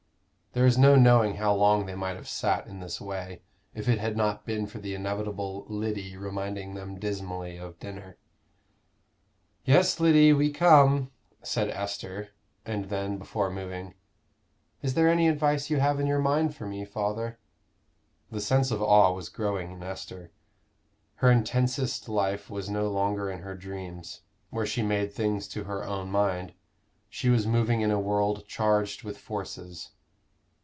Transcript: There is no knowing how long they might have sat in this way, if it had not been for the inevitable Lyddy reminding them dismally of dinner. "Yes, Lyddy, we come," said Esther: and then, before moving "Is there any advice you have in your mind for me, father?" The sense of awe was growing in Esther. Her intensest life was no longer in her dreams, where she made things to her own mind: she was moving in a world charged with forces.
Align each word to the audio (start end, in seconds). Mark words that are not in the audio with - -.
There 0.53 0.65
is 0.65 0.77
no 0.77 0.97
knowing 0.97 1.35
how 1.35 1.55
long 1.55 1.85
they 1.85 1.95
might 1.95 2.17
have 2.17 2.27
sat 2.27 2.67
in 2.67 2.81
this 2.81 2.99
way, 2.99 3.41
if 3.73 3.87
it 3.87 3.99
had 3.99 4.17
not 4.17 4.45
been 4.45 4.67
for 4.67 4.79
the 4.79 4.93
inevitable 4.93 5.65
Lyddy 5.69 6.17
reminding 6.17 6.73
them 6.73 6.99
dismally 6.99 7.55
of 7.55 7.79
dinner. 7.79 8.17
"Yes, 9.63 9.97
Lyddy, 10.01 10.33
we 10.33 10.51
come," 10.51 11.09
said 11.41 11.69
Esther: 11.69 12.31
and 12.65 12.89
then, 12.89 13.17
before 13.17 13.49
moving 13.49 13.93
"Is 14.81 14.93
there 14.93 15.07
any 15.07 15.29
advice 15.29 15.69
you 15.69 15.79
have 15.79 16.01
in 16.01 16.05
your 16.05 16.19
mind 16.19 16.53
for 16.53 16.65
me, 16.65 16.83
father?" 16.83 17.39
The 18.29 18.41
sense 18.41 18.71
of 18.71 18.81
awe 18.81 19.13
was 19.13 19.29
growing 19.29 19.71
in 19.71 19.81
Esther. 19.81 20.31
Her 21.15 21.31
intensest 21.31 22.09
life 22.09 22.49
was 22.49 22.69
no 22.69 22.89
longer 22.91 23.31
in 23.31 23.39
her 23.39 23.55
dreams, 23.55 24.19
where 24.49 24.65
she 24.65 24.81
made 24.83 25.13
things 25.13 25.47
to 25.47 25.63
her 25.63 25.85
own 25.85 26.11
mind: 26.11 26.51
she 27.07 27.29
was 27.29 27.47
moving 27.47 27.79
in 27.79 27.89
a 27.89 28.01
world 28.01 28.45
charged 28.49 29.03
with 29.03 29.17
forces. 29.17 29.91